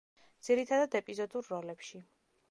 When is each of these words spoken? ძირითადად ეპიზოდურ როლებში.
ძირითადად 0.45 0.97
ეპიზოდურ 0.99 1.49
როლებში. 1.55 2.03